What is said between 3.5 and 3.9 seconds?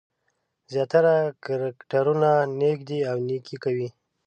کوي.